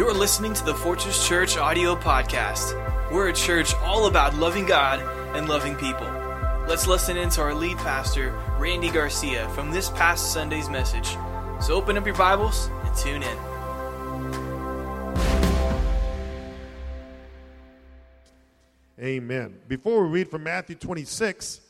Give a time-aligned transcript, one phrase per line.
[0.00, 2.72] You're listening to the Fortress Church audio podcast.
[3.12, 4.98] We're a church all about loving God
[5.36, 6.06] and loving people.
[6.66, 11.06] Let's listen into our lead pastor, Randy Garcia, from this past Sunday's message.
[11.60, 13.38] So open up your Bibles and tune in.
[18.98, 19.58] Amen.
[19.68, 21.60] Before we read from Matthew 26,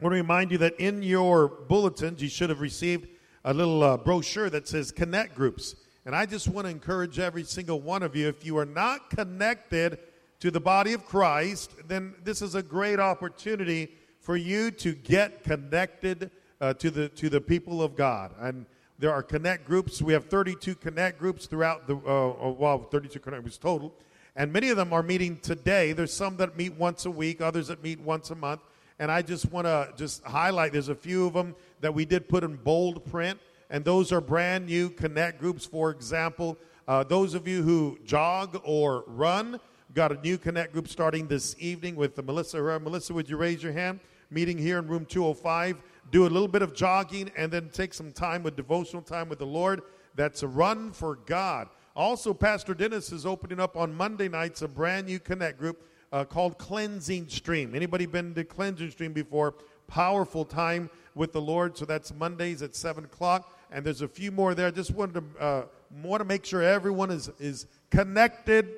[0.00, 3.06] I want to remind you that in your bulletins, you should have received
[3.44, 5.76] a little uh, brochure that says Connect Groups.
[6.04, 9.08] And I just want to encourage every single one of you if you are not
[9.08, 10.00] connected
[10.40, 15.44] to the body of Christ, then this is a great opportunity for you to get
[15.44, 18.32] connected uh, to, the, to the people of God.
[18.40, 18.66] And
[18.98, 20.02] there are connect groups.
[20.02, 23.94] We have 32 connect groups throughout the, uh, uh well, 32 connect groups total.
[24.34, 25.92] And many of them are meeting today.
[25.92, 28.62] There's some that meet once a week, others that meet once a month.
[28.98, 32.28] And I just want to just highlight, there's a few of them that we did
[32.28, 33.38] put in bold print
[33.72, 35.64] and those are brand new connect groups.
[35.64, 39.58] For example, uh, those of you who jog or run,
[39.94, 42.60] got a new connect group starting this evening with Melissa.
[42.78, 43.98] Melissa, would you raise your hand?
[44.30, 45.82] Meeting here in room 205.
[46.10, 49.38] Do a little bit of jogging and then take some time with devotional time with
[49.38, 49.80] the Lord.
[50.14, 51.68] That's a run for God.
[51.96, 56.24] Also, Pastor Dennis is opening up on Monday nights a brand new connect group uh,
[56.24, 57.74] called Cleansing Stream.
[57.74, 59.54] Anybody been to Cleansing Stream before?
[59.86, 61.76] Powerful time with the Lord.
[61.76, 64.66] So that's Mondays at 7 o'clock and there's a few more there.
[64.66, 65.62] I just wanted to uh,
[66.02, 68.68] want to make sure everyone is is connected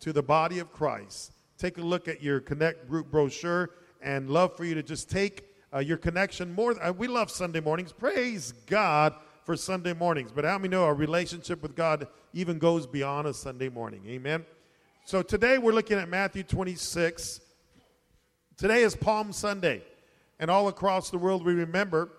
[0.00, 1.32] to the body of Christ.
[1.58, 5.44] Take a look at your connect group brochure, and love for you to just take
[5.72, 6.80] uh, your connection more.
[6.82, 7.92] Uh, we love Sunday mornings.
[7.92, 10.30] Praise God for Sunday mornings.
[10.32, 14.02] But how many know our relationship with God even goes beyond a Sunday morning?
[14.06, 14.44] Amen.
[15.04, 17.40] So today we're looking at Matthew 26.
[18.56, 19.82] Today is Palm Sunday,
[20.38, 22.10] and all across the world we remember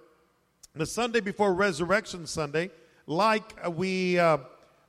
[0.75, 2.69] the Sunday before Resurrection Sunday,
[3.07, 4.37] like we uh,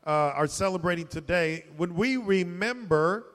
[0.05, 3.27] uh, are celebrating today, when we remember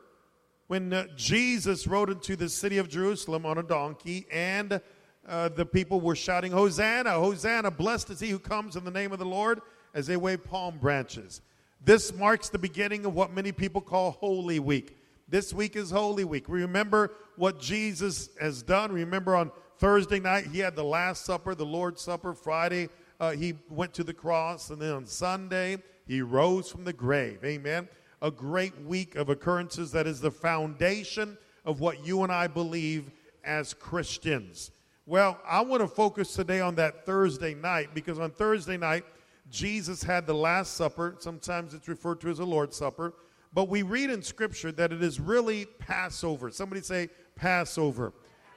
[0.68, 4.82] when uh, Jesus rode into the city of Jerusalem on a donkey and
[5.28, 9.14] uh, the people were shouting, Hosanna, Hosanna, blessed is he who comes in the name
[9.14, 9.62] of the Lord,
[9.94, 11.42] as they wave palm branches.
[11.84, 14.98] This marks the beginning of what many people call Holy Week.
[15.30, 16.46] This week is Holy Week.
[16.50, 18.92] Remember what Jesus has done.
[18.92, 22.36] Remember on Thursday night, he had the Last Supper, the Lord's Supper.
[22.36, 22.88] Friday,
[23.20, 24.70] uh, he went to the cross.
[24.70, 27.44] And then on Sunday, he rose from the grave.
[27.44, 27.90] Amen.
[28.22, 33.10] A great week of occurrences that is the foundation of what you and I believe
[33.44, 34.70] as Christians.
[35.08, 39.04] Well, I want to focus today on that Thursday night because on Thursday night,
[39.50, 41.16] Jesus had the Last Supper.
[41.18, 43.16] Sometimes it's referred to as the Lord's Supper.
[43.52, 46.52] But we read in Scripture that it is really Passover.
[46.52, 48.14] Somebody say Passover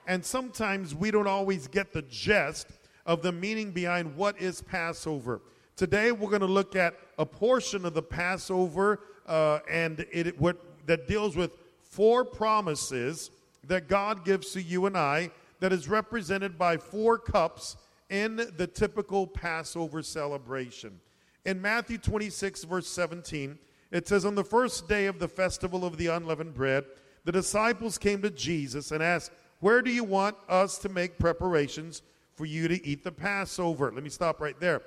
[0.07, 2.69] and sometimes we don't always get the gist
[3.07, 5.43] of the meaning behind what is Passover.
[5.77, 10.57] Today we're going to look at a portion of the Passover uh, and it what
[10.87, 13.31] that deals with four promises
[13.67, 17.77] that God gives to you and I that is represented by four cups
[18.11, 21.01] in the typical Passover celebration.
[21.45, 23.59] In Matthew 26 verse 17,
[23.91, 26.85] it says on the first day of the festival of the unleavened bread,
[27.25, 29.31] the disciples came to Jesus and asked,
[29.65, 32.03] where do you want us to make preparations
[32.35, 33.91] for you to eat the Passover?
[33.91, 34.83] Let me stop right there.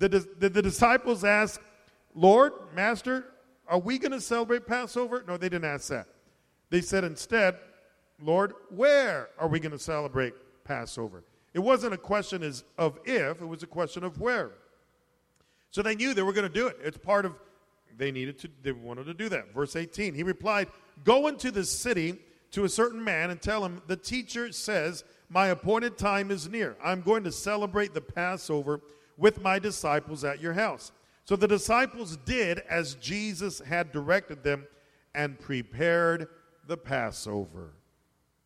[0.00, 1.60] The, the, the disciples asked,
[2.16, 3.26] Lord, Master,
[3.68, 5.22] are we going to celebrate Passover?
[5.28, 6.08] No, they didn't ask that.
[6.68, 7.58] They said instead,
[8.20, 10.34] Lord, where are we going to celebrate
[10.64, 11.22] Passover?
[11.54, 14.50] It wasn't a question as, of if, it was a question of where.
[15.70, 16.76] So they knew they were going to do it.
[16.82, 17.36] It's part of,
[17.96, 19.54] they needed to, they wanted to do that.
[19.54, 20.66] Verse 18, he replied,
[21.04, 22.18] Go into the city
[22.52, 26.76] to a certain man and tell him, The teacher says, My appointed time is near.
[26.82, 28.80] I'm going to celebrate the Passover
[29.16, 30.92] with my disciples at your house.
[31.24, 34.66] So the disciples did as Jesus had directed them
[35.14, 36.28] and prepared
[36.66, 37.74] the Passover.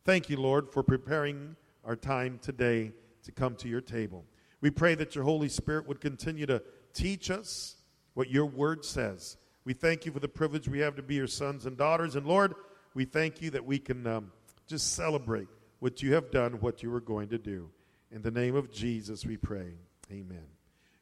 [0.05, 1.55] Thank you, Lord, for preparing
[1.85, 2.93] our time today
[3.23, 4.25] to come to your table.
[4.61, 6.63] We pray that your Holy Spirit would continue to
[6.93, 7.77] teach us
[8.15, 9.37] what your word says.
[9.65, 12.17] We thank you for the privilege we have to be your sons and daughters.
[12.17, 12.55] And Lord,
[12.95, 14.33] we thank you that we can um,
[14.67, 15.49] just celebrate
[15.79, 17.71] what you have done, what you are going to do.
[18.11, 19.73] In the name of Jesus, we pray.
[20.11, 20.45] Amen.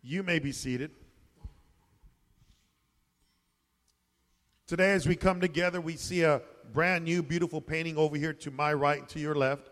[0.03, 0.93] You may be seated.
[4.67, 6.41] Today, as we come together, we see a
[6.73, 9.69] brand new, beautiful painting over here to my right and to your left.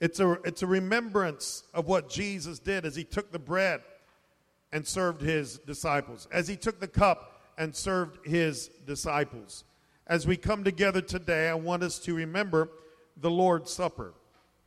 [0.00, 3.80] It's a, it's a remembrance of what Jesus did as he took the bread
[4.70, 9.64] and served his disciples, as he took the cup and served his disciples
[10.06, 12.68] as we come together today, I want us to remember
[13.16, 14.12] the Lord's Supper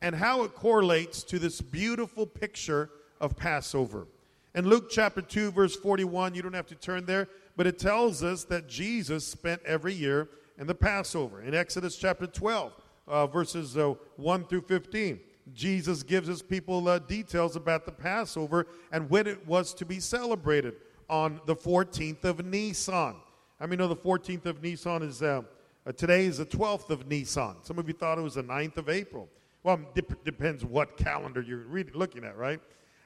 [0.02, 2.90] and how it correlates to this beautiful picture
[3.20, 4.06] of Passover.
[4.54, 8.22] In Luke chapter 2, verse 41, you don't have to turn there, but it tells
[8.22, 11.42] us that Jesus spent every year in the Passover.
[11.42, 12.72] In Exodus chapter 12,
[13.06, 15.20] uh, verses uh, 1 through 15,
[15.54, 20.00] Jesus gives his people uh, details about the Passover and when it was to be
[20.00, 20.74] celebrated
[21.08, 23.16] on the 14th of Nisan.
[23.60, 25.42] I mean, know the 14th of Nisan is uh,
[25.84, 27.56] uh, today is the 12th of Nisan.
[27.62, 29.28] Some of you thought it was the 9th of April.
[29.64, 32.60] Well, dep- depends what calendar you're reading, looking at, right?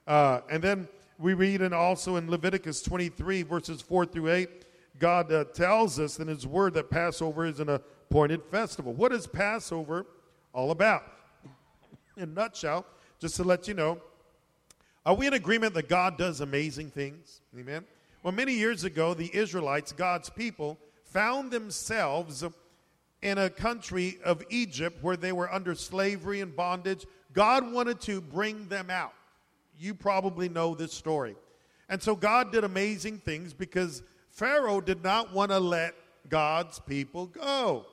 [0.06, 0.88] Uh, and then
[1.18, 4.48] we read and also in Leviticus 23, verses 4 through 8,
[4.98, 8.92] God uh, tells us in His Word that Passover is an appointed festival.
[8.92, 10.04] What is Passover
[10.52, 11.04] all about?
[12.18, 12.84] In a nutshell,
[13.20, 14.02] just to let you know,
[15.06, 17.40] are we in agreement that God does amazing things?
[17.58, 17.84] Amen.
[18.22, 22.44] Well, many years ago, the Israelites, God's people, found themselves
[23.20, 27.04] in a country of Egypt where they were under slavery and bondage.
[27.32, 29.12] God wanted to bring them out.
[29.78, 31.34] You probably know this story.
[31.88, 35.94] And so God did amazing things because Pharaoh did not want to let
[36.28, 37.86] God's people go.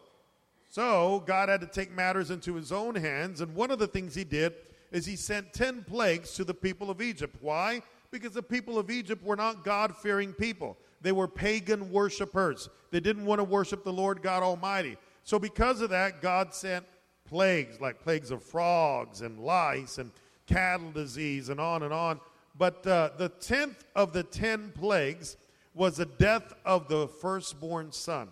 [0.69, 3.41] So God had to take matters into his own hands.
[3.41, 4.53] And one of the things he did
[4.91, 7.35] is he sent 10 plagues to the people of Egypt.
[7.41, 7.81] Why?
[8.11, 10.77] Because the people of Egypt were not God fearing people.
[11.01, 12.69] They were pagan worshipers.
[12.91, 14.97] They didn't want to worship the Lord God Almighty.
[15.23, 16.85] So, because of that, God sent
[17.25, 20.11] plagues like plagues of frogs and lice and
[20.47, 22.19] cattle disease and on and on.
[22.57, 25.37] But uh, the tenth of the ten plagues
[25.73, 28.29] was the death of the firstborn son.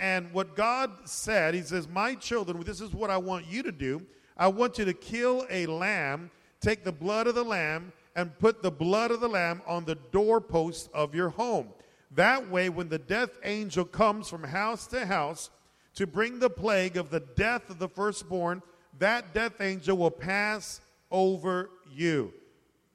[0.00, 3.72] And what God said, He says, My children, this is what I want you to
[3.72, 4.02] do.
[4.36, 6.30] I want you to kill a lamb,
[6.60, 9.96] take the blood of the lamb, and put the blood of the lamb on the
[10.12, 11.68] doorpost of your home.
[12.12, 15.50] That way, when the death angel comes from house to house
[15.94, 18.62] to bring the plague of the death of the firstborn,
[18.98, 20.80] that death angel will pass
[21.10, 22.32] over you.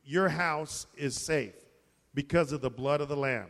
[0.06, 1.54] Your house is safe
[2.14, 3.50] because of the blood of the Lamb.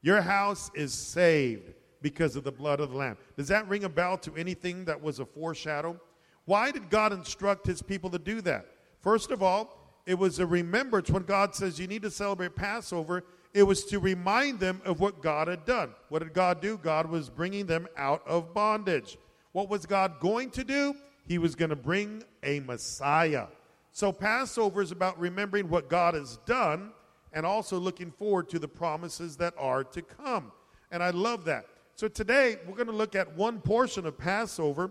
[0.00, 3.16] Your house is saved because of the blood of the Lamb.
[3.36, 6.00] Does that ring a bell to anything that was a foreshadow?
[6.44, 8.66] Why did God instruct his people to do that?
[9.02, 9.77] First of all,
[10.08, 13.24] it was a remembrance when God says you need to celebrate Passover.
[13.52, 15.90] It was to remind them of what God had done.
[16.08, 16.78] What did God do?
[16.78, 19.18] God was bringing them out of bondage.
[19.52, 20.94] What was God going to do?
[21.26, 23.48] He was going to bring a Messiah.
[23.92, 26.92] So, Passover is about remembering what God has done
[27.34, 30.52] and also looking forward to the promises that are to come.
[30.90, 31.66] And I love that.
[31.96, 34.90] So, today we're going to look at one portion of Passover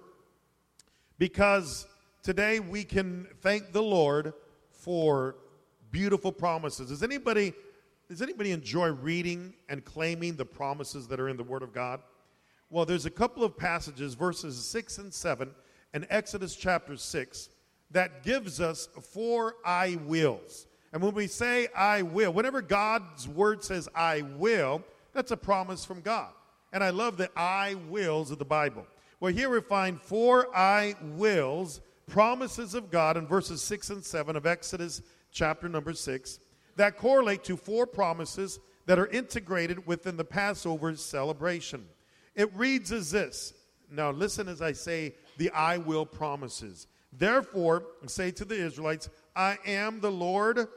[1.17, 1.87] because
[2.21, 4.33] today we can thank the Lord
[4.77, 5.35] for
[5.91, 6.89] beautiful promises.
[6.89, 7.53] Does anybody
[8.09, 11.99] does anybody enjoy reading and claiming the promises that are in the Word of God?
[12.69, 15.51] Well, there's a couple of passages, verses 6 and 7,
[15.93, 17.49] in Exodus chapter 6,
[17.91, 20.67] that gives us four I wills.
[20.93, 24.83] And when we say I will, whenever God's Word says I will,
[25.13, 26.31] that's a promise from God.
[26.71, 28.85] And I love the I wills of the Bible.
[29.19, 34.35] Well, here we find four I wills promises of God in verses 6 and 7
[34.35, 35.01] of Exodus
[35.31, 36.39] chapter number 6
[36.77, 41.85] that correlate to four promises that are integrated within the Passover celebration.
[42.35, 43.53] It reads as this.
[43.91, 46.87] Now, listen as I say the I will promises.
[47.11, 50.67] Therefore, say to the Israelites, I am the Lord.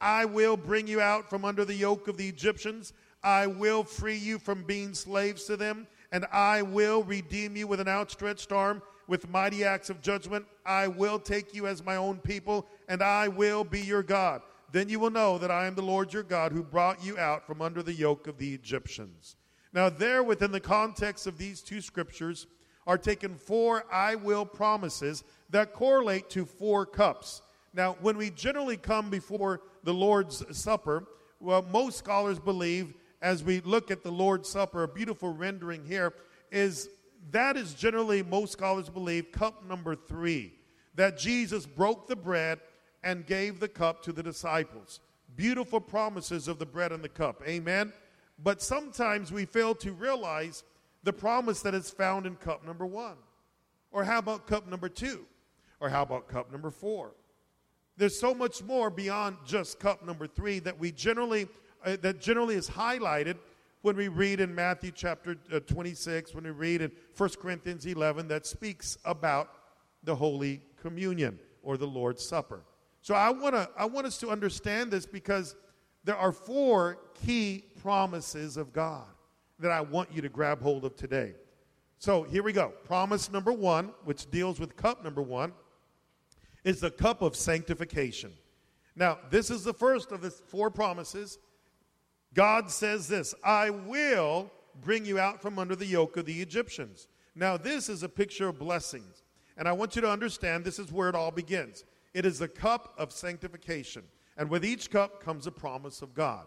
[0.00, 2.92] I will bring you out from under the yoke of the Egyptians.
[3.22, 7.80] I will free you from being slaves to them, and I will redeem you with
[7.80, 10.46] an outstretched arm with mighty acts of judgment.
[10.64, 14.40] I will take you as my own people, and I will be your God.
[14.70, 17.44] Then you will know that I am the Lord your God who brought you out
[17.44, 19.34] from under the yoke of the Egyptians.
[19.72, 22.46] Now, there within the context of these two scriptures
[22.86, 27.42] are taken four I will promises that correlate to four cups.
[27.74, 31.04] Now, when we generally come before the Lord's Supper,
[31.40, 36.14] well, most scholars believe, as we look at the Lord's Supper, a beautiful rendering here
[36.52, 36.88] is
[37.30, 40.54] that is generally, most scholars believe, cup number three
[40.94, 42.58] that Jesus broke the bread
[43.02, 45.00] and gave the cup to the disciples.
[45.36, 47.42] Beautiful promises of the bread and the cup.
[47.46, 47.92] Amen.
[48.42, 50.64] But sometimes we fail to realize
[51.02, 53.16] the promise that is found in cup number one.
[53.92, 55.26] Or how about cup number two?
[55.80, 57.12] Or how about cup number four?
[57.96, 61.48] There's so much more beyond just cup number three that we generally
[61.84, 63.36] uh, that generally is highlighted
[63.82, 68.28] when we read in Matthew chapter uh, 26, when we read in 1 Corinthians 11
[68.28, 69.50] that speaks about
[70.04, 72.62] the Holy Communion or the Lord's Supper.
[73.02, 75.56] So I want to I want us to understand this because
[76.04, 79.06] there are four key promises of God
[79.58, 81.34] that I want you to grab hold of today.
[81.98, 82.72] So here we go.
[82.84, 85.52] Promise number 1, which deals with cup number 1,
[86.64, 88.32] is the cup of sanctification.
[88.96, 91.38] Now, this is the first of the four promises.
[92.34, 97.08] God says this I will bring you out from under the yoke of the Egyptians.
[97.34, 99.22] Now, this is a picture of blessings.
[99.56, 101.84] And I want you to understand this is where it all begins.
[102.14, 104.02] It is a cup of sanctification.
[104.36, 106.46] And with each cup comes a promise of God.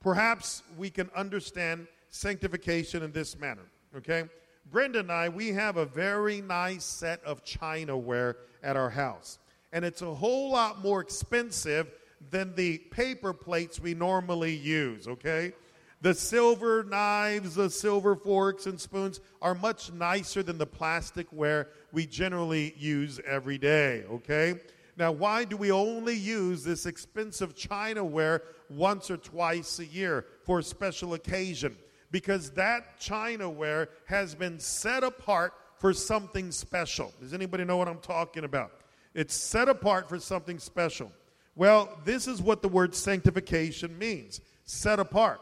[0.00, 3.64] Perhaps we can understand sanctification in this manner,
[3.96, 4.24] okay?
[4.70, 9.38] Brenda and I, we have a very nice set of chinaware at our house.
[9.72, 11.90] And it's a whole lot more expensive
[12.30, 15.52] than the paper plates we normally use, okay?
[16.00, 21.68] The silver knives, the silver forks and spoons are much nicer than the plastic ware
[21.92, 24.60] we generally use every day, okay?
[24.96, 30.60] Now, why do we only use this expensive chinaware once or twice a year for
[30.60, 31.76] a special occasion?
[32.10, 37.12] Because that chinaware has been set apart for something special.
[37.20, 38.72] Does anybody know what I'm talking about?
[39.14, 41.10] It's set apart for something special.
[41.56, 45.40] Well, this is what the word sanctification means set apart.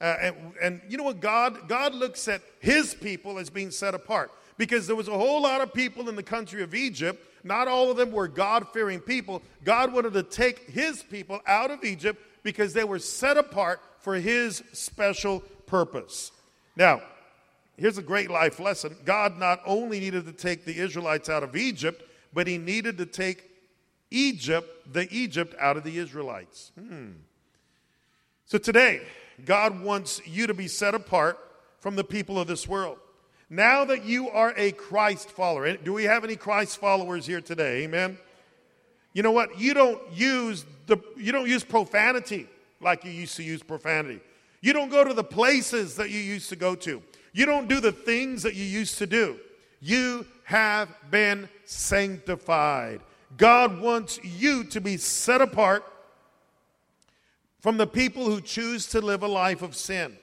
[0.00, 1.20] Uh, and, and you know what?
[1.20, 5.42] God, God looks at his people as being set apart because there was a whole
[5.42, 7.24] lot of people in the country of Egypt.
[7.44, 9.42] Not all of them were God fearing people.
[9.64, 14.16] God wanted to take his people out of Egypt because they were set apart for
[14.16, 16.32] his special purpose.
[16.76, 17.02] Now,
[17.76, 21.54] here's a great life lesson God not only needed to take the Israelites out of
[21.54, 22.02] Egypt,
[22.34, 23.51] but he needed to take
[24.16, 26.72] Egypt, the Egypt, out of the Israelites.
[26.78, 27.10] Hmm.
[28.46, 29.02] So today,
[29.44, 31.38] God wants you to be set apart
[31.80, 32.98] from the people of this world.
[33.48, 37.84] Now that you are a Christ follower, do we have any Christ followers here today?
[37.84, 38.18] Amen.
[39.12, 39.58] You know what?
[39.58, 42.48] You don't use the you don't use profanity
[42.80, 44.20] like you used to use profanity.
[44.60, 47.02] You don't go to the places that you used to go to.
[47.32, 49.38] You don't do the things that you used to do.
[49.80, 53.00] You have been sanctified.
[53.36, 55.84] God wants you to be set apart
[57.60, 60.16] from the people who choose to live a life of sin.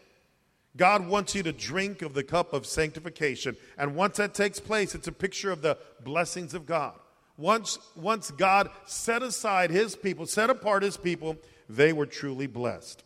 [0.78, 3.58] God wants you to drink of the cup of sanctification.
[3.78, 6.94] And once that takes place, it's a picture of the blessings of God.
[7.38, 11.38] Once, once God set aside his people, set apart his people,
[11.70, 13.04] they were truly blessed.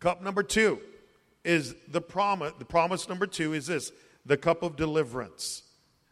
[0.00, 0.80] Cup number two
[1.44, 2.52] is the promise.
[2.58, 3.92] The promise number two is this
[4.24, 5.62] the cup of deliverance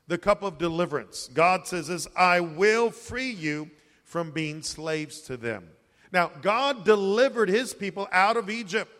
[0.09, 1.29] the cup of deliverance.
[1.33, 3.71] God says this, I will free you
[4.05, 5.69] from being slaves to them.
[6.13, 8.91] Now, God delivered his people out of Egypt.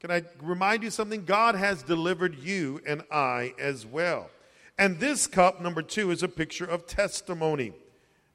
[0.00, 1.24] Can I remind you something?
[1.24, 4.30] God has delivered you and I as well.
[4.78, 7.72] And this cup, number two, is a picture of testimony.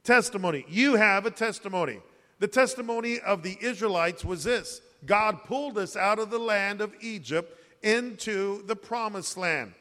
[0.03, 0.65] Testimony.
[0.69, 1.99] You have a testimony.
[2.39, 6.95] The testimony of the Israelites was this God pulled us out of the land of
[7.01, 9.73] Egypt into the promised land.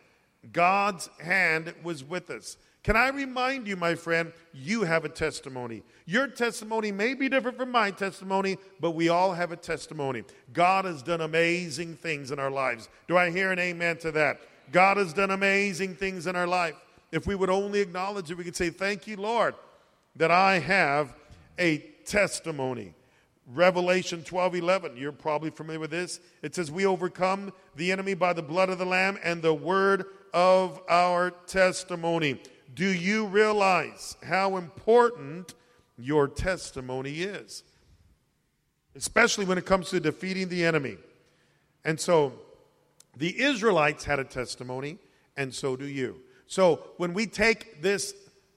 [0.53, 2.57] God's hand was with us.
[2.87, 5.83] Can I remind you, my friend, you have a testimony.
[6.05, 10.23] Your testimony may be different from my testimony, but we all have a testimony.
[10.53, 12.89] God has done amazing things in our lives.
[13.09, 14.41] Do I hear an amen to that?
[14.71, 16.77] God has done amazing things in our life.
[17.11, 19.57] If we would only acknowledge it, we could say, Thank you, Lord,
[20.15, 21.13] that I have
[21.59, 22.95] a testimony.
[23.53, 26.21] Revelation 12 11, you're probably familiar with this.
[26.43, 30.07] It says, We overcome the enemy by the blood of the Lamb and the word
[30.37, 32.39] of our testimony.
[32.75, 35.55] Do you realize how important
[35.97, 37.63] your testimony is?
[38.95, 40.99] Especially when it comes to defeating the enemy.
[41.87, 42.35] And so
[43.17, 44.99] the Israelites had a testimony,
[45.39, 46.21] and so do you.
[46.47, 48.15] So when we take this,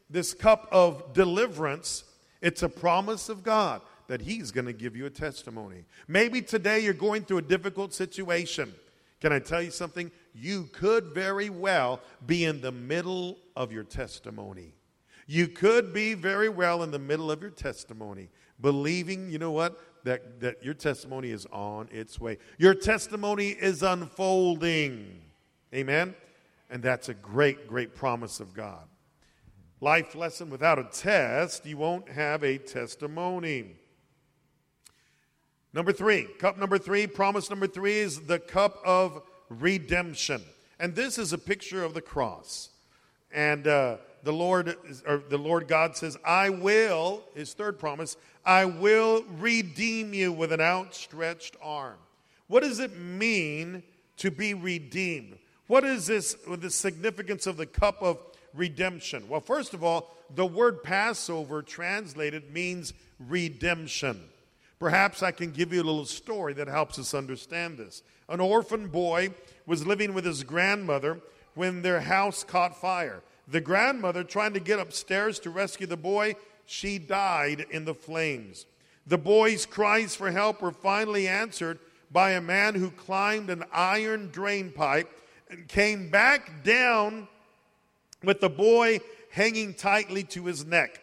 [0.09, 2.03] this cup of deliverance,
[2.41, 5.85] it's a promise of God that He's going to give you a testimony.
[6.09, 8.73] Maybe today you're going through a difficult situation.
[9.21, 10.11] Can I tell you something?
[10.39, 14.73] You could very well be in the middle of your testimony.
[15.27, 18.29] You could be very well in the middle of your testimony,
[18.61, 22.37] believing, you know what, that, that your testimony is on its way.
[22.57, 25.21] Your testimony is unfolding.
[25.73, 26.15] Amen?
[26.69, 28.85] And that's a great, great promise of God.
[29.81, 33.75] Life lesson without a test, you won't have a testimony.
[35.73, 40.41] Number three, cup number three, promise number three is the cup of redemption.
[40.79, 42.69] And this is a picture of the cross.
[43.31, 44.75] And uh, the Lord,
[45.05, 50.51] or the Lord God says, I will, his third promise, I will redeem you with
[50.51, 51.97] an outstretched arm.
[52.47, 53.83] What does it mean
[54.17, 55.37] to be redeemed?
[55.67, 58.17] What is this, the significance of the cup of
[58.55, 59.29] redemption?
[59.29, 64.19] Well, first of all, the word Passover translated means redemption.
[64.79, 68.01] Perhaps I can give you a little story that helps us understand this.
[68.29, 69.31] An orphan boy
[69.65, 71.19] was living with his grandmother
[71.55, 73.21] when their house caught fire.
[73.47, 78.67] The grandmother, trying to get upstairs to rescue the boy, she died in the flames.
[79.07, 81.79] The boy's cries for help were finally answered
[82.11, 85.09] by a man who climbed an iron drain pipe
[85.49, 87.27] and came back down
[88.23, 88.99] with the boy
[89.31, 91.01] hanging tightly to his neck.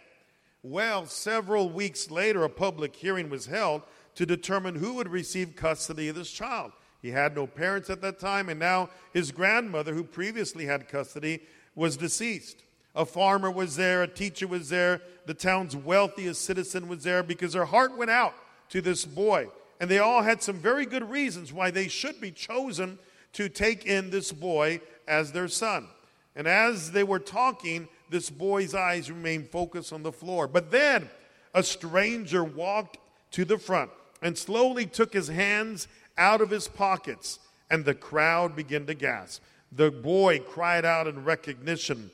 [0.63, 3.83] Well, several weeks later, a public hearing was held
[4.17, 6.73] to determine who would receive custody of this child.
[7.03, 11.41] He had no parents at that time, and now his grandmother, who previously had custody,
[11.75, 12.63] was deceased.
[12.95, 17.53] A farmer was there, a teacher was there, the town's wealthiest citizen was there because
[17.53, 18.35] their heart went out
[18.71, 19.49] to this boy.
[19.79, 22.99] And they all had some very good reasons why they should be chosen
[23.35, 25.89] to take in this boy as their son.
[26.35, 30.49] And as they were talking, this boy's eyes remained focused on the floor.
[30.49, 31.11] But then
[31.53, 32.99] a stranger walked
[33.33, 33.91] to the front
[34.23, 37.39] and slowly took his hands out of his pockets,
[37.71, 39.43] and the crowd began to gasp.
[39.73, 42.11] The boy cried out in recognition.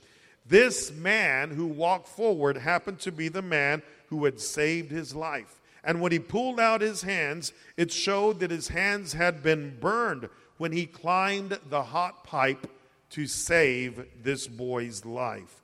[0.46, 5.60] This man who walked forward happened to be the man who had saved his life.
[5.84, 10.28] And when he pulled out his hands, it showed that his hands had been burned
[10.58, 12.70] when he climbed the hot pipe
[13.10, 15.60] to save this boy's life.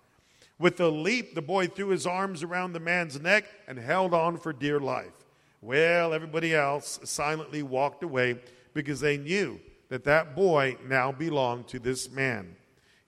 [0.58, 4.38] With a leap, the boy threw his arms around the man's neck and held on
[4.38, 5.17] for dear life.
[5.60, 8.40] Well, everybody else silently walked away
[8.74, 12.56] because they knew that that boy now belonged to this man.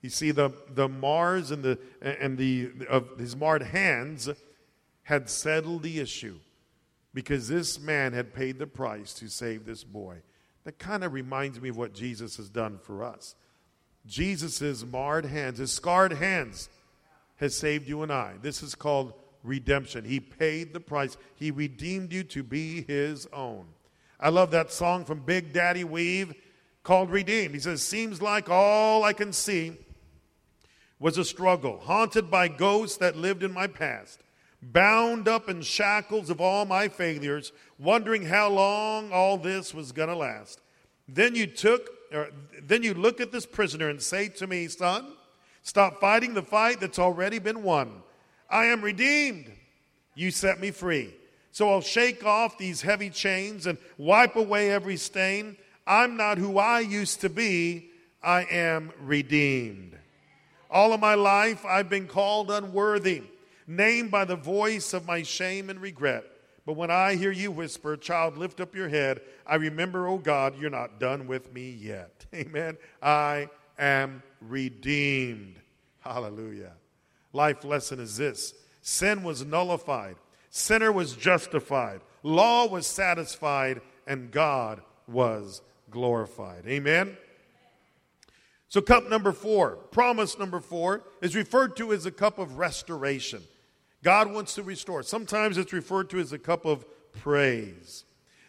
[0.01, 4.29] You see, the, the Mars and the, and the, of his marred hands
[5.03, 6.39] had settled the issue
[7.13, 10.17] because this man had paid the price to save this boy.
[10.63, 13.35] That kind of reminds me of what Jesus has done for us.
[14.05, 16.69] Jesus' marred hands, his scarred hands,
[17.37, 18.33] has saved you and I.
[18.41, 20.05] This is called redemption.
[20.05, 23.65] He paid the price, He redeemed you to be His own.
[24.19, 26.33] I love that song from Big Daddy Weave
[26.83, 27.53] called Redeemed.
[27.53, 29.77] He says, Seems like all I can see
[30.99, 34.21] was a struggle, haunted by ghosts that lived in my past,
[34.61, 40.09] bound up in shackles of all my failures, wondering how long all this was going
[40.09, 40.61] to last.
[41.07, 42.29] Then you took, or,
[42.61, 45.13] then you look at this prisoner and say to me, son,
[45.63, 48.03] stop fighting the fight that's already been won.
[48.51, 49.51] I am redeemed.
[50.13, 51.15] You set me free.
[51.51, 55.57] So I'll shake off these heavy chains and wipe away every stain.
[55.87, 57.89] I'm not who I used to be.
[58.21, 59.97] I am redeemed.
[60.69, 63.23] All of my life, I've been called unworthy,
[63.67, 66.23] named by the voice of my shame and regret.
[66.65, 70.57] But when I hear you whisper, Child, lift up your head, I remember, oh God,
[70.59, 72.25] you're not done with me yet.
[72.33, 72.77] Amen.
[73.01, 75.55] I am redeemed.
[75.99, 76.73] Hallelujah.
[77.33, 80.15] Life lesson is this sin was nullified,
[80.49, 86.65] sinner was justified, law was satisfied, and God was glorified.
[86.67, 87.17] Amen.
[88.67, 93.41] So, cup number four, promise number four, is referred to as a cup of restoration.
[94.03, 95.03] God wants to restore.
[95.03, 98.05] Sometimes it's referred to as a cup of praise.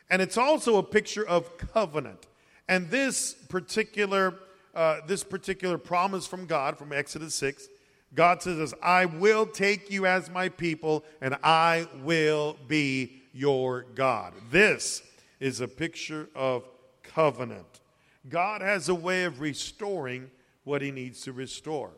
[0.08, 2.26] And it's also a picture of covenant.
[2.68, 4.34] And this particular,
[4.74, 7.68] uh, this particular promise from God, from Exodus 6,
[8.14, 14.34] God says, I will take you as my people, and I will be your God.
[14.50, 15.02] This
[15.40, 16.68] is a picture of
[17.02, 17.80] covenant.
[18.28, 20.30] God has a way of restoring
[20.64, 21.90] what he needs to restore.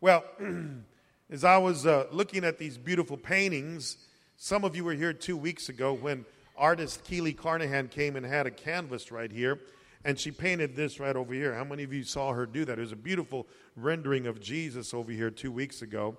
[0.00, 0.24] Well,
[1.30, 3.96] as I was uh, looking at these beautiful paintings,
[4.36, 6.24] some of you were here two weeks ago when
[6.56, 9.58] artist Keely Carnahan came and had a canvas right here,
[10.04, 11.54] and she painted this right over here.
[11.54, 12.78] How many of you saw her do that?
[12.78, 16.18] It was a beautiful rendering of Jesus over here two weeks ago,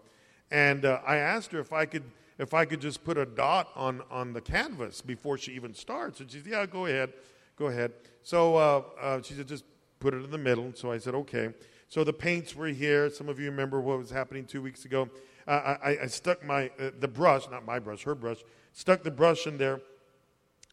[0.49, 2.03] and uh, I asked her if I could
[2.37, 6.19] if I could just put a dot on on the canvas before she even starts,
[6.19, 7.13] and she said, "Yeah, go ahead."
[7.61, 7.91] Go ahead.
[8.23, 9.65] So uh, uh, she said, just
[9.99, 10.71] put it in the middle.
[10.73, 11.53] So I said, okay.
[11.89, 13.07] So the paints were here.
[13.11, 15.09] Some of you remember what was happening two weeks ago.
[15.47, 18.37] Uh, I, I, stuck my uh, the brush, not my brush, her brush,
[18.73, 19.79] stuck the brush in there,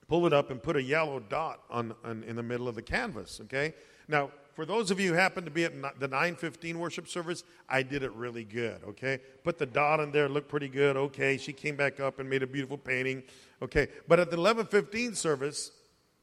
[0.09, 2.83] pull it up, and put a yellow dot on, on in the middle of the
[2.83, 3.41] canvas.
[3.45, 3.75] Okay.
[4.09, 7.85] Now, for those of you who happen to be at the 915 worship service, I
[7.85, 9.21] did it really good, okay?
[9.45, 11.37] Put the dot in there, looked pretty good, okay.
[11.37, 13.23] She came back up and made a beautiful painting,
[13.63, 13.87] okay.
[14.09, 15.71] But at the 1115 service,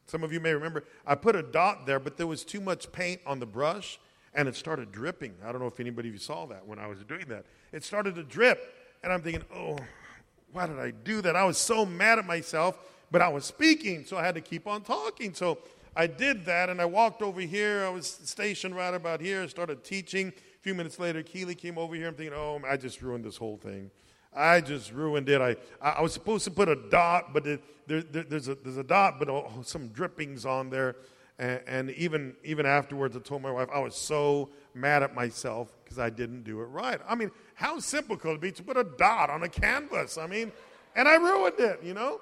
[0.08, 2.92] some of you may remember, I put a dot there, but there was too much
[2.92, 4.00] paint on the brush
[4.34, 5.34] and it started dripping.
[5.44, 7.46] I don't know if anybody of you saw that when I was doing that.
[7.72, 8.60] It started to drip,
[9.02, 9.78] and I'm thinking, oh,
[10.52, 11.36] why did I do that?
[11.36, 12.78] I was so mad at myself,
[13.12, 15.34] but I was speaking, so I had to keep on talking.
[15.34, 15.60] So
[15.96, 17.86] I did that, and I walked over here.
[17.86, 20.30] I was stationed right about here, started teaching.
[20.30, 22.08] A few minutes later, Keely came over here.
[22.08, 23.92] I'm thinking, oh, I just ruined this whole thing.
[24.36, 25.40] I just ruined it.
[25.40, 28.78] I, I was supposed to put a dot, but it, there, there, there's, a, there's
[28.78, 30.98] a dot, but oh, oh some drippings on there.
[31.40, 35.74] And, and, even, even afterwards, I told my wife I was so mad at myself
[35.84, 37.00] because I didn't do it right.
[37.08, 40.18] I mean, how simple could it be to put a dot on a canvas?
[40.18, 40.52] I mean,
[40.96, 42.22] and I ruined it, you know?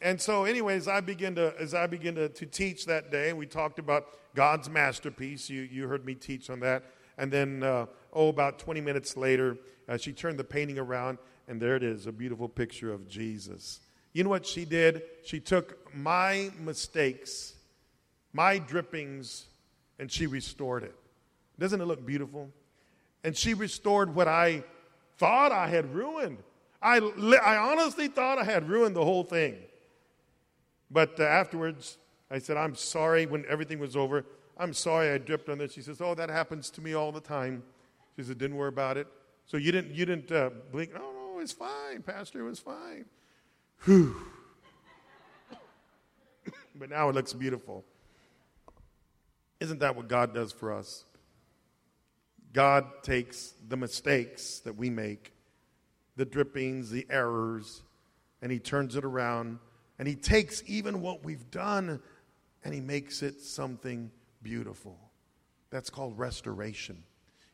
[0.00, 3.46] And so, anyways, I begin to as I begin to, to teach that day, we
[3.46, 5.50] talked about God's masterpiece.
[5.50, 6.84] You you heard me teach on that,
[7.18, 9.58] and then uh, oh, about 20 minutes later,
[9.88, 13.80] uh, she turned the painting around, and there it is, a beautiful picture of Jesus.
[14.12, 15.02] You know what she did?
[15.24, 17.54] She took my mistakes,
[18.32, 19.46] my drippings,
[19.98, 20.94] and she restored it.
[21.58, 22.50] Doesn't it look beautiful?
[23.22, 24.64] And she restored what I
[25.18, 26.38] thought I had ruined.
[26.82, 29.56] I, I honestly thought I had ruined the whole thing.
[30.90, 31.98] But uh, afterwards,
[32.30, 34.24] I said, I'm sorry when everything was over.
[34.56, 35.72] I'm sorry I dripped on this.
[35.72, 37.62] She says, Oh, that happens to me all the time.
[38.16, 39.06] She said, Didn't worry about it.
[39.46, 40.92] So you didn't, you didn't uh, blink.
[40.92, 42.40] No, no, it's fine, Pastor.
[42.40, 43.06] It was fine.
[43.84, 44.14] Whew.
[46.74, 47.84] but now it looks beautiful.
[49.58, 51.04] Isn't that what God does for us?
[52.52, 55.32] God takes the mistakes that we make,
[56.16, 57.82] the drippings, the errors,
[58.42, 59.58] and He turns it around.
[60.00, 62.00] And He takes even what we've done
[62.64, 64.10] and He makes it something
[64.42, 64.98] beautiful.
[65.68, 67.04] That's called restoration.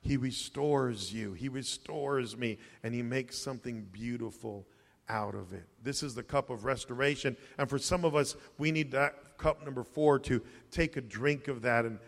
[0.01, 4.65] He restores you, He restores me, and He makes something beautiful
[5.09, 5.65] out of it.
[5.83, 7.37] This is the cup of restoration.
[7.59, 11.49] And for some of us, we need that cup number four to take a drink
[11.49, 11.99] of that and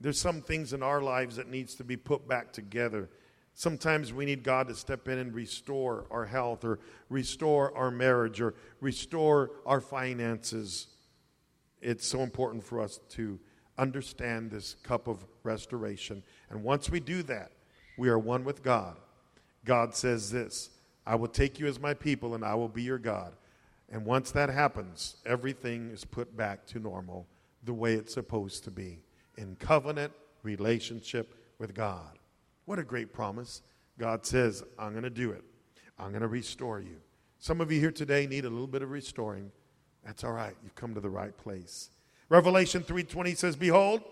[0.00, 3.08] there's some things in our lives that needs to be put back together.
[3.58, 8.38] Sometimes we need God to step in and restore our health or restore our marriage
[8.38, 10.88] or restore our finances.
[11.80, 13.40] It's so important for us to
[13.78, 16.22] understand this cup of restoration.
[16.50, 17.50] And once we do that,
[17.96, 18.98] we are one with God.
[19.64, 20.68] God says this
[21.06, 23.32] I will take you as my people and I will be your God.
[23.88, 27.26] And once that happens, everything is put back to normal
[27.64, 28.98] the way it's supposed to be
[29.38, 32.15] in covenant relationship with God.
[32.66, 33.62] What a great promise.
[33.98, 35.42] God says, I'm going to do it.
[35.98, 36.96] I'm going to restore you.
[37.38, 39.50] Some of you here today need a little bit of restoring.
[40.04, 40.54] That's all right.
[40.62, 41.90] You've come to the right place.
[42.28, 44.02] Revelation 3:20 says, "Behold,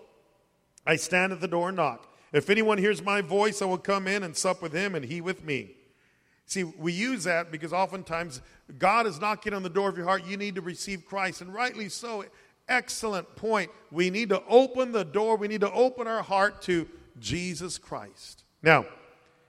[0.86, 2.12] I stand at the door and knock.
[2.32, 5.20] If anyone hears my voice, I will come in and sup with him and he
[5.20, 5.76] with me."
[6.46, 8.40] See, we use that because oftentimes
[8.78, 10.24] God is knocking on the door of your heart.
[10.24, 12.24] You need to receive Christ, and rightly so
[12.68, 13.70] excellent point.
[13.90, 16.88] We need to open the door, we need to open our heart to
[17.18, 18.43] Jesus Christ.
[18.64, 18.86] Now,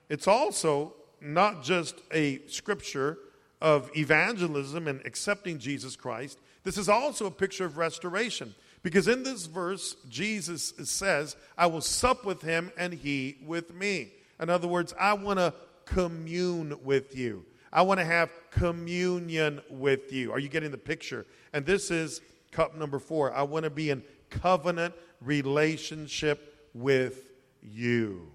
[0.09, 3.17] it's also not just a scripture
[3.61, 8.53] of evangelism and accepting Jesus Christ, this is also a picture of restoration.
[8.83, 14.11] Because in this verse, Jesus says, I will sup with him and he with me.
[14.41, 15.53] In other words, I want to
[15.85, 17.45] commune with you.
[17.71, 20.33] I want to have communion with you.
[20.33, 21.25] Are you getting the picture?
[21.53, 22.19] And this is
[22.51, 28.31] Cup number four, I want to be in covenant relationship with you.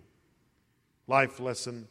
[1.06, 1.88] Life lesson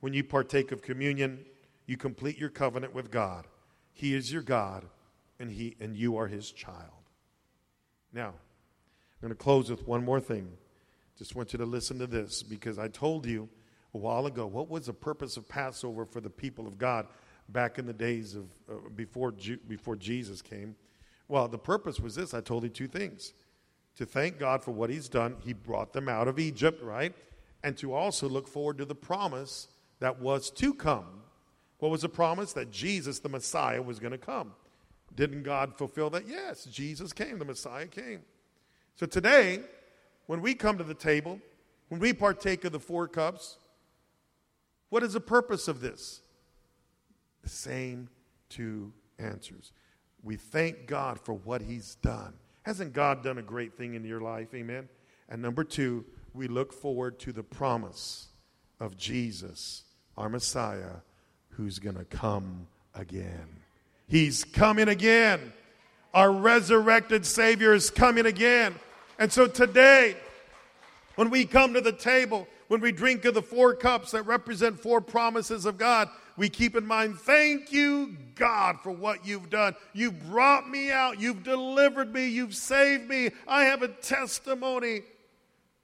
[0.00, 1.44] when you partake of communion,
[1.86, 3.46] you complete your covenant with God.
[3.92, 4.86] He is your God,
[5.38, 7.10] and, he, and you are his child.
[8.12, 10.50] Now, I'm going to close with one more thing.
[11.18, 13.48] Just want you to listen to this because I told you
[13.92, 17.06] a while ago what was the purpose of Passover for the people of God
[17.50, 19.34] back in the days of uh, before,
[19.68, 20.76] before Jesus came.
[21.28, 23.34] Well, the purpose was this I told you two things
[23.96, 25.36] to thank God for what He's done.
[25.44, 27.14] He brought them out of Egypt, right?
[27.62, 29.68] And to also look forward to the promise
[30.00, 31.22] that was to come.
[31.78, 32.52] What was the promise?
[32.52, 34.52] That Jesus, the Messiah, was going to come.
[35.14, 36.26] Didn't God fulfill that?
[36.26, 38.20] Yes, Jesus came, the Messiah came.
[38.96, 39.60] So today,
[40.26, 41.40] when we come to the table,
[41.88, 43.56] when we partake of the four cups,
[44.88, 46.20] what is the purpose of this?
[47.42, 48.08] The same
[48.48, 49.72] two answers.
[50.22, 52.34] We thank God for what He's done.
[52.62, 54.54] Hasn't God done a great thing in your life?
[54.54, 54.88] Amen.
[55.28, 58.28] And number two, we look forward to the promise
[58.78, 59.84] of Jesus,
[60.16, 60.96] our Messiah,
[61.50, 63.48] who's going to come again.
[64.08, 65.52] He's coming again.
[66.12, 68.74] Our resurrected Savior is coming again.
[69.18, 70.16] And so today,
[71.16, 74.80] when we come to the table, when we drink of the four cups that represent
[74.80, 79.74] four promises of God, we keep in mind, thank you, God, for what you've done.
[79.92, 81.20] You brought me out.
[81.20, 82.28] You've delivered me.
[82.28, 83.30] You've saved me.
[83.46, 85.02] I have a testimony.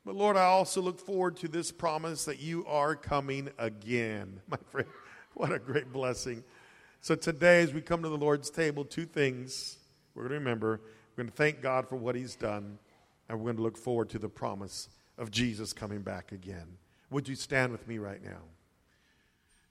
[0.06, 4.40] But Lord, I also look forward to this promise that you are coming again.
[4.48, 4.86] My friend,
[5.34, 6.44] what a great blessing.
[7.00, 9.78] So today, as we come to the Lord's table, two things
[10.14, 10.80] we're going to remember.
[11.16, 12.78] We're going to thank God for what he's done,
[13.28, 14.88] and we're going to look forward to the promise
[15.18, 16.78] of Jesus coming back again.
[17.10, 18.42] Would you stand with me right now?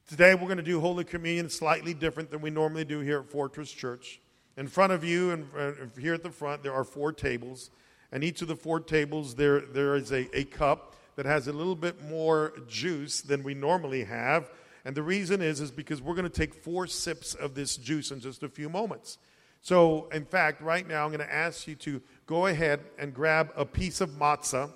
[0.09, 3.29] Today we're going to do Holy Communion slightly different than we normally do here at
[3.29, 4.19] Fortress Church.
[4.57, 7.71] In front of you and here at the front, there are four tables.
[8.11, 11.53] And each of the four tables, there, there is a, a cup that has a
[11.53, 14.51] little bit more juice than we normally have.
[14.83, 18.11] And the reason is, is because we're going to take four sips of this juice
[18.11, 19.17] in just a few moments.
[19.61, 23.51] So, in fact, right now I'm going to ask you to go ahead and grab
[23.55, 24.71] a piece of matzah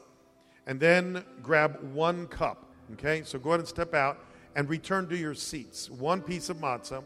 [0.66, 2.66] and then grab one cup.
[2.94, 3.22] Okay?
[3.24, 5.90] So go ahead and step out and return to your seats.
[5.90, 7.04] One piece of matzah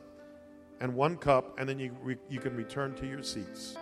[0.80, 1.92] and one cup, and then you,
[2.30, 3.76] you can return to your seats.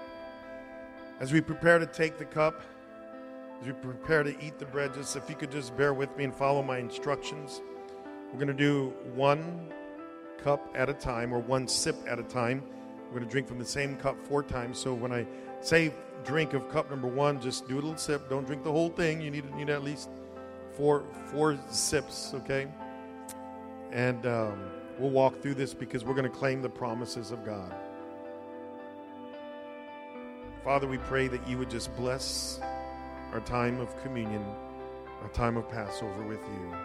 [1.22, 2.64] As we prepare to take the cup,
[3.60, 6.24] as we prepare to eat the bread, just if you could just bear with me
[6.24, 7.62] and follow my instructions.
[8.32, 9.72] We're going to do one
[10.44, 12.64] cup at a time or one sip at a time.
[13.06, 14.80] We're going to drink from the same cup four times.
[14.80, 15.28] So when I
[15.60, 18.28] say drink of cup number one, just do a little sip.
[18.28, 19.22] Don't drink the whole thing.
[19.22, 20.10] You need, you need at least
[20.72, 22.68] four four sips, okay?
[23.92, 27.76] And um, we'll walk through this because we're going to claim the promises of God.
[30.64, 32.60] Father, we pray that you would just bless
[33.34, 34.46] our time of communion,
[35.24, 36.76] our time of Passover with you.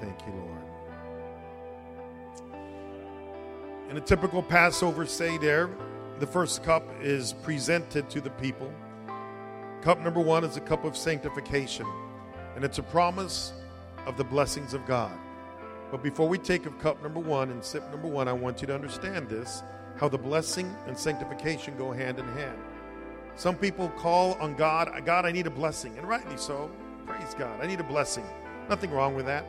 [0.00, 0.58] Thank you, Lord.
[3.88, 5.70] In a typical Passover Seder,
[6.18, 8.72] the first cup is presented to the people.
[9.82, 11.86] Cup number one is a cup of sanctification,
[12.56, 13.52] and it's a promise
[14.06, 15.16] of the blessings of God.
[15.92, 18.66] But before we take of cup number one and sip number one, I want you
[18.66, 19.62] to understand this
[19.96, 22.58] how the blessing and sanctification go hand in hand.
[23.36, 26.70] Some people call on God, God, I need a blessing, and rightly so.
[27.06, 27.60] Praise God.
[27.60, 28.24] I need a blessing.
[28.68, 29.44] Nothing wrong with that.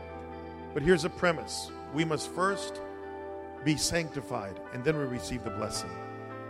[0.73, 2.81] But here's a premise we must first
[3.63, 5.89] be sanctified, and then we receive the blessing.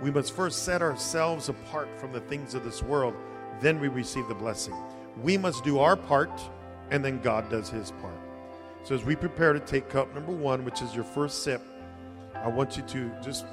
[0.01, 3.13] We must first set ourselves apart from the things of this world,
[3.61, 4.75] then we receive the blessing.
[5.21, 6.41] We must do our part,
[6.91, 8.19] and then God does his part.
[8.83, 11.61] So, as we prepare to take cup number one, which is your first sip,
[12.35, 13.45] I want you to just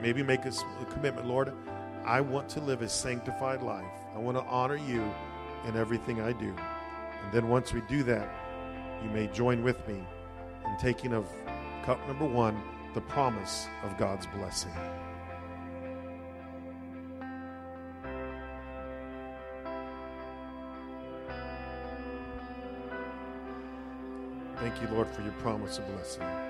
[0.00, 0.52] maybe make a
[0.90, 1.52] commitment, Lord.
[2.04, 3.84] I want to live a sanctified life.
[4.14, 5.02] I want to honor you
[5.66, 6.54] in everything I do.
[7.24, 8.28] And then once we do that,
[9.02, 10.02] you may join with me
[10.66, 11.28] in taking of
[11.84, 12.60] cup number one,
[12.94, 14.72] the promise of God's blessing.
[24.56, 26.49] Thank you, Lord, for your promise of blessing.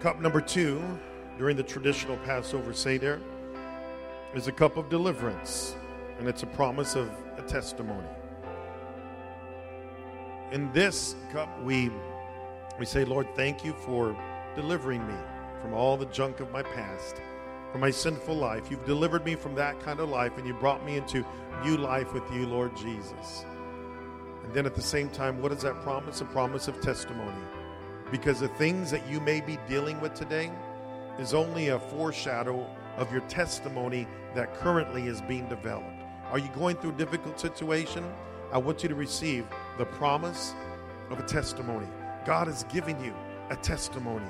[0.00, 0.80] Cup number two
[1.38, 3.20] during the traditional Passover Seder
[4.32, 5.74] is a cup of deliverance,
[6.20, 8.06] and it's a promise of a testimony.
[10.52, 11.90] In this cup, we,
[12.78, 14.16] we say, Lord, thank you for
[14.54, 15.14] delivering me
[15.60, 17.20] from all the junk of my past,
[17.72, 18.70] from my sinful life.
[18.70, 21.26] You've delivered me from that kind of life, and you brought me into
[21.64, 23.44] new life with you, Lord Jesus.
[24.44, 26.20] And then at the same time, what is that promise?
[26.20, 27.42] A promise of testimony.
[28.10, 30.50] Because the things that you may be dealing with today,
[31.18, 32.64] is only a foreshadow
[32.96, 36.02] of your testimony that currently is being developed.
[36.30, 38.04] Are you going through a difficult situation?
[38.52, 40.54] I want you to receive the promise
[41.10, 41.86] of a testimony.
[42.24, 43.14] God is giving you
[43.50, 44.28] a testimony.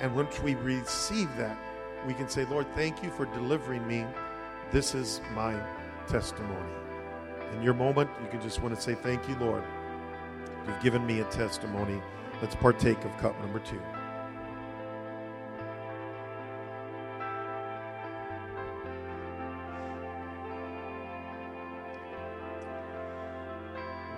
[0.00, 1.56] And once we receive that,
[2.06, 4.04] we can say, Lord, thank you for delivering me.
[4.70, 5.58] This is my
[6.06, 6.70] testimony.
[7.54, 9.62] In your moment, you can just want to say, Thank you, Lord.
[10.66, 12.02] You've given me a testimony.
[12.40, 13.80] Let's partake of cup number two.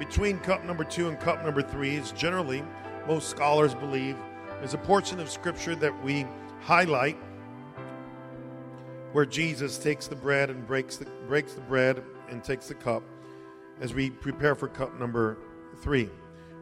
[0.08, 2.64] between cup number two and cup number three is generally,
[3.06, 4.16] most scholars believe,
[4.62, 6.26] is a portion of Scripture that we
[6.60, 7.18] highlight
[9.12, 13.02] where Jesus takes the bread and breaks the, breaks the bread and takes the cup
[13.80, 15.36] as we prepare for cup number
[15.82, 16.08] three.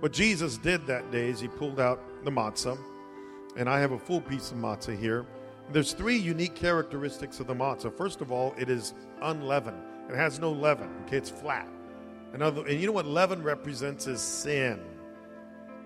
[0.01, 2.79] What Jesus did that day is he pulled out the matzah,
[3.57, 5.25] and I have a full piece of matzah here.
[5.73, 7.93] There's three unique characteristics of the matzah.
[7.97, 9.83] First of all, it is unleavened.
[10.11, 10.91] It has no leaven.
[11.07, 11.67] Okay, it's flat.
[12.35, 14.81] Another, and you know what leaven represents is sin.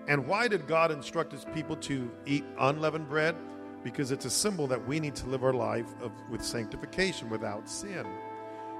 [0.07, 3.35] And why did God instruct his people to eat unleavened bread?
[3.83, 7.69] Because it's a symbol that we need to live our life of, with sanctification without
[7.69, 8.05] sin.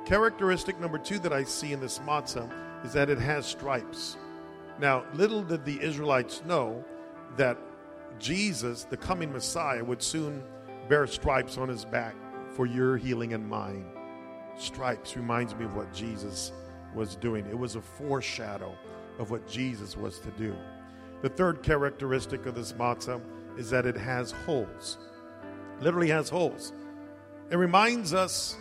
[0.06, 2.52] Characteristic number two that I see in this matzah
[2.84, 4.17] is that it has stripes.
[4.82, 6.84] Now, little did the Israelites know
[7.38, 7.56] that
[8.17, 10.44] Jesus, the coming Messiah, would soon
[10.89, 12.15] bear stripes on his back
[12.56, 13.86] for your healing and mine.
[14.58, 16.52] Stripes reminds me of what Jesus
[16.96, 17.46] was doing.
[17.46, 18.76] It was a foreshadow
[19.20, 20.56] of what Jesus was to do.
[21.22, 23.22] The third characteristic of this matzah
[23.60, 24.98] is that it has holes.
[25.80, 26.74] Literally has holes.
[27.52, 28.58] It reminds us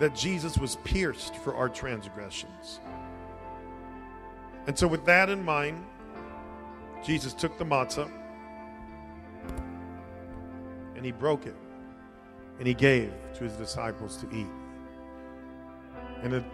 [0.00, 2.78] that Jesus was pierced for our transgressions.
[4.66, 5.84] And so, with that in mind,
[7.04, 8.10] Jesus took the matzah
[10.94, 11.56] and he broke it
[12.58, 14.46] and he gave to his disciples to eat.
[16.22, 16.44] And it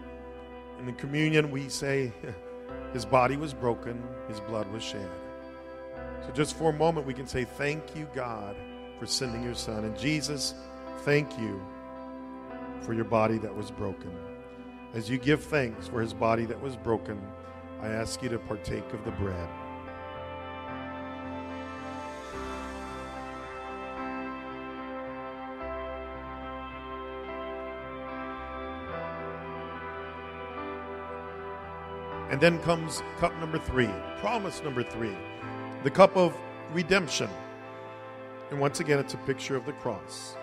[0.79, 2.13] in the communion, we say,
[2.93, 5.09] His body was broken, His blood was shed.
[6.25, 8.57] So, just for a moment, we can say, Thank you, God,
[8.99, 9.85] for sending your Son.
[9.85, 10.55] And Jesus,
[10.99, 11.61] thank you
[12.81, 14.13] for your body that was broken.
[14.95, 17.21] As you give thanks for his body that was broken,
[17.81, 19.49] I ask you to partake of the bread.
[32.31, 35.17] And then comes cup number three, promise number three,
[35.83, 36.37] the cup of
[36.73, 37.31] redemption.
[38.51, 40.37] And once again, it's a picture of the cross.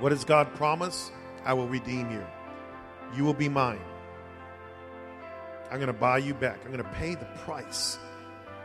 [0.00, 1.12] What does God promise?
[1.44, 2.24] I will redeem you.
[3.16, 3.80] You will be mine.
[5.70, 6.58] I'm going to buy you back.
[6.64, 7.98] I'm going to pay the price.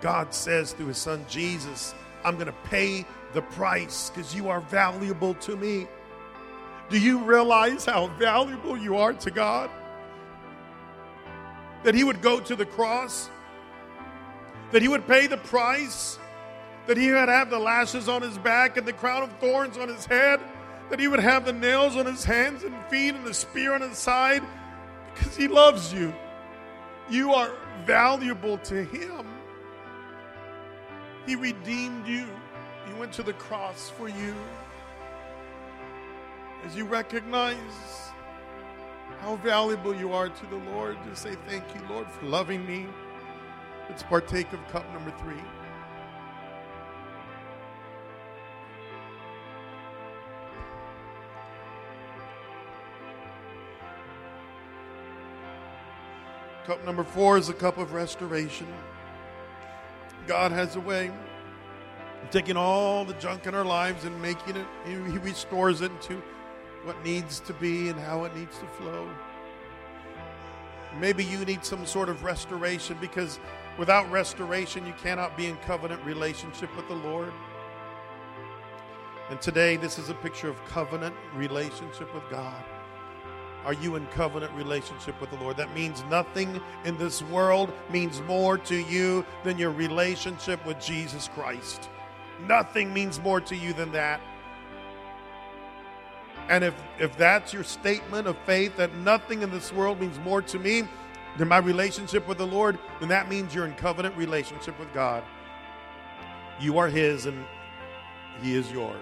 [0.01, 4.61] God says through his son Jesus, I'm going to pay the price because you are
[4.61, 5.87] valuable to me.
[6.89, 9.69] Do you realize how valuable you are to God?
[11.85, 13.29] that he would go to the cross,
[14.71, 16.17] that he would pay the price,
[16.87, 19.87] that he would have the lashes on his back and the crown of thorns on
[19.87, 20.39] his head,
[20.89, 23.81] that he would have the nails on his hands and feet and the spear on
[23.81, 24.41] his side,
[25.13, 26.11] because he loves you.
[27.09, 27.51] You are
[27.85, 29.27] valuable to him.
[31.25, 32.27] He redeemed you.
[32.87, 34.35] He went to the cross for you.
[36.65, 38.05] As you recognize
[39.21, 40.97] how valuable you are to the Lord.
[41.07, 42.87] Just say thank you, Lord, for loving me.
[43.89, 45.41] Let's partake of cup number three.
[56.65, 58.67] Cup number four is a cup of restoration.
[60.25, 61.11] God has a way
[62.23, 66.21] of taking all the junk in our lives and making it, He restores it into
[66.83, 69.07] what needs to be and how it needs to flow.
[70.99, 73.39] Maybe you need some sort of restoration because
[73.77, 77.31] without restoration, you cannot be in covenant relationship with the Lord.
[79.29, 82.63] And today, this is a picture of covenant relationship with God.
[83.65, 85.57] Are you in covenant relationship with the Lord?
[85.57, 91.29] That means nothing in this world means more to you than your relationship with Jesus
[91.33, 91.89] Christ.
[92.47, 94.21] Nothing means more to you than that.
[96.47, 100.43] And if, if that's your statement of faith, that nothing in this world means more
[100.43, 100.83] to me
[101.37, 105.23] than my relationship with the Lord, then that means you're in covenant relationship with God.
[106.59, 107.43] You are His and
[108.43, 108.95] He is yours.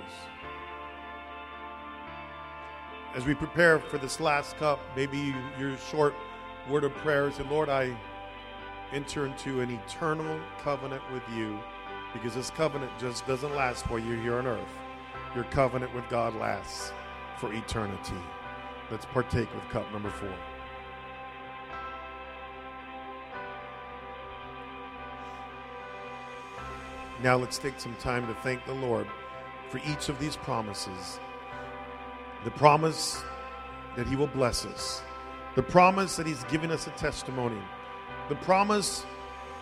[3.15, 6.15] As we prepare for this last cup, maybe your short
[6.67, 7.95] word of prayer is, Lord, I
[8.91, 11.59] enter into an eternal covenant with you
[12.11, 14.77] because this covenant just doesn't last for you here on earth.
[15.35, 16.91] Your covenant with God lasts
[17.37, 18.17] for eternity.
[18.89, 20.33] Let's partake with cup number four.
[27.21, 29.07] Now let's take some time to thank the Lord
[29.69, 31.19] for each of these promises.
[32.43, 33.21] The promise
[33.95, 35.01] that He will bless us,
[35.55, 37.61] the promise that He's given us a testimony,
[38.29, 39.05] the promise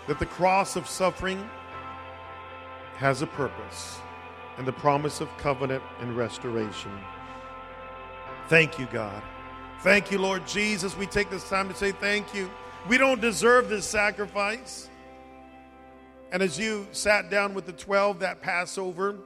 [0.08, 1.50] that the cross of suffering
[2.96, 4.00] has a purpose,
[4.58, 6.92] and the promise of covenant and restoration.
[8.48, 9.24] Thank you, God.
[9.80, 10.96] Thank you, Lord Jesus.
[10.96, 12.50] We take this time to say thank you.
[12.88, 14.90] We don't deserve this sacrifice.
[16.32, 19.18] And as you sat down with the 12 that Passover,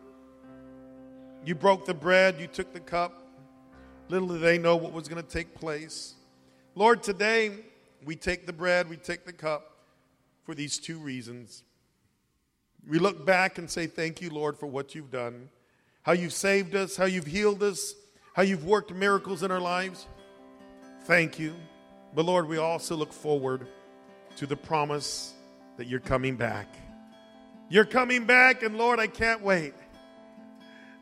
[1.43, 3.24] you broke the bread, you took the cup.
[4.07, 6.13] Little did they know what was going to take place.
[6.75, 7.51] Lord, today
[8.05, 9.77] we take the bread, we take the cup
[10.43, 11.63] for these two reasons.
[12.87, 15.49] We look back and say, Thank you, Lord, for what you've done,
[16.03, 17.95] how you've saved us, how you've healed us,
[18.35, 20.05] how you've worked miracles in our lives.
[21.05, 21.55] Thank you.
[22.13, 23.67] But Lord, we also look forward
[24.37, 25.33] to the promise
[25.77, 26.67] that you're coming back.
[27.69, 29.73] You're coming back, and Lord, I can't wait.